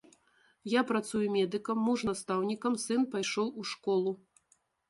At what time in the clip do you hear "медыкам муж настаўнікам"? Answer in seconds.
1.35-2.81